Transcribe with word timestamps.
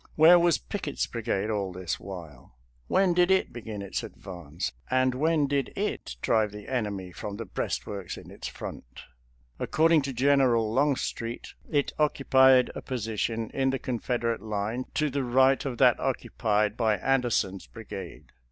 Where 0.15 0.39
was 0.39 0.57
Pickett's 0.57 1.05
brigade 1.05 1.51
all 1.51 1.71
this 1.71 1.99
while; 1.99 2.55
when 2.87 3.13
did 3.13 3.29
it 3.29 3.53
begin 3.53 3.83
its 3.83 4.01
advance, 4.01 4.73
and 4.89 5.13
when 5.13 5.45
did 5.45 5.71
it 5.77 6.15
drive 6.23 6.51
the 6.51 6.67
enemy 6.67 7.11
from 7.11 7.37
the 7.37 7.45
breastworks 7.45 8.17
in 8.17 8.31
its 8.31 8.47
front? 8.47 9.01
According 9.59 10.01
to 10.01 10.11
General 10.13 10.73
Longstreet, 10.73 11.53
it 11.69 11.93
oc 11.99 12.15
cupied 12.15 12.71
a 12.75 12.81
position 12.81 13.51
in 13.51 13.69
the 13.69 13.77
Confederate 13.77 14.41
line 14.41 14.85
to 14.95 15.11
the 15.11 15.19
FOURTH 15.19 15.19
TEXAS 15.19 15.19
AT 15.19 15.19
GAINES' 15.19 15.21
MILLS 15.21 15.37
303 15.37 15.43
right 15.43 15.65
of 15.71 15.77
that 15.77 15.99
occupied 15.99 16.75
by 16.77 16.97
Anderson's 16.97 17.67
brigade. 17.67 18.31